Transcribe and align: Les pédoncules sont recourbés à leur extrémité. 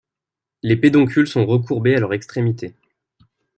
Les 0.63 0.77
pédoncules 0.77 1.27
sont 1.27 1.45
recourbés 1.45 1.95
à 1.95 1.99
leur 1.99 2.15
extrémité. 2.15 2.73